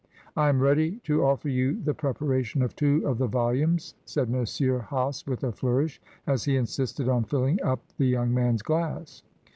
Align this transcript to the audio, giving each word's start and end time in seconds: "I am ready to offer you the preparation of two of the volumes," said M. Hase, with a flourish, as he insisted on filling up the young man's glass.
"I 0.35 0.49
am 0.49 0.63
ready 0.63 0.93
to 1.03 1.23
offer 1.23 1.47
you 1.47 1.79
the 1.79 1.93
preparation 1.93 2.63
of 2.63 2.75
two 2.75 3.05
of 3.07 3.19
the 3.19 3.27
volumes," 3.27 3.93
said 4.03 4.29
M. 4.33 4.37
Hase, 4.43 5.27
with 5.27 5.43
a 5.43 5.51
flourish, 5.51 6.01
as 6.25 6.43
he 6.45 6.55
insisted 6.57 7.07
on 7.07 7.23
filling 7.23 7.61
up 7.61 7.81
the 7.99 8.07
young 8.07 8.33
man's 8.33 8.63
glass. 8.63 9.21